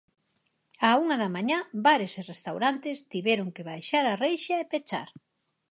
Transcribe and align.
Á 0.87 0.89
unha 1.03 1.15
da 1.21 1.29
mañá 1.35 1.59
bares 1.85 2.13
e 2.21 2.23
restaurantes 2.31 2.97
tiveron 3.11 3.47
que 3.55 3.67
baixar 3.71 4.05
a 4.07 4.19
reixa 4.25 4.55
e 4.63 4.69
pechar. 4.71 5.09